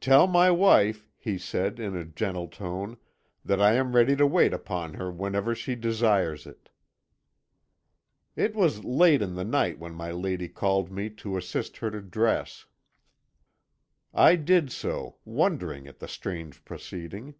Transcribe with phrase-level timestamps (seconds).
[0.00, 2.98] "'Tell my wife,' he said, in a gentle tone,
[3.42, 6.68] 'that I am ready to wait upon her whenever she desires it.'
[8.36, 12.02] "It was late in the night when my lady called me to assist her to
[12.02, 12.66] dress.
[14.12, 17.36] I did so, wondering at the strange proceeding.